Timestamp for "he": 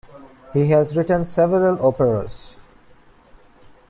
0.53-0.67